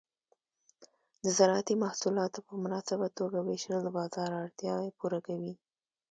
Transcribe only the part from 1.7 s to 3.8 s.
محصولات په مناسبه توګه ویشل